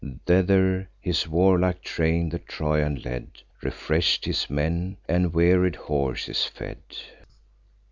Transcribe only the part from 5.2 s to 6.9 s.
wearied horses fed.